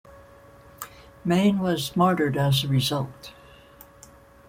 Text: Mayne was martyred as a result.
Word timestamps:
Mayne 1.23 1.59
was 1.59 1.95
martyred 1.95 2.35
as 2.35 2.63
a 2.63 2.67
result. 2.67 3.33